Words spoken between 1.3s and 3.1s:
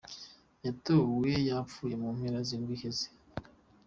yapfuye mu mpera z'indwi iheze.